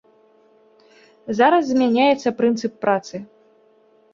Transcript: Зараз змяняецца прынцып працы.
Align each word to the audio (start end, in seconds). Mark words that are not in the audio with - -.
Зараз 1.39 1.63
змяняецца 1.73 2.33
прынцып 2.41 2.73
працы. 2.87 3.15